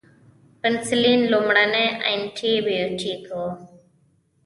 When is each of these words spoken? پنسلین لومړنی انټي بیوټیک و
پنسلین 0.61 1.21
لومړنی 1.31 1.87
انټي 2.11 2.51
بیوټیک 2.65 3.25
و 3.37 3.37